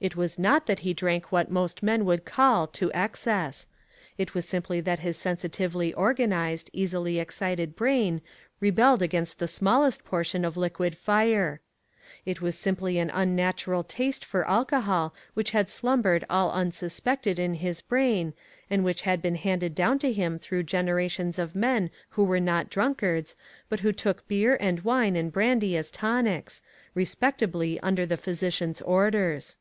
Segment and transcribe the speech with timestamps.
[0.00, 3.66] It was not that he drank what most men would call to excess.
[4.16, 8.22] It was simply that his sensitively organized, easily excited brain
[8.60, 11.60] rebelled against the smallest portion of liquid fire.
[12.24, 17.80] It was simply an unnatural taste for alcohol which had slumbered all unsuspected in his
[17.80, 18.34] brain,
[18.70, 22.70] and which had been handed down to him through generations of men who were not
[22.70, 23.34] drunkards,
[23.68, 24.42] but who took OVERDOING.
[24.42, 26.62] 443 beer, and wine, and brandy as tonics,
[26.94, 29.56] re spectably under the physician's orders.